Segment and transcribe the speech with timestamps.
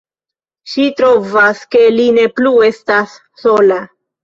[0.71, 3.81] Ŝi trovas, ke li ne plu estas sola.